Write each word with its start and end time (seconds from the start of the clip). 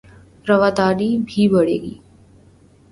رواداری 0.47 1.09
بھی 1.27 1.47
بڑھے 1.47 1.77
گی 1.83 1.93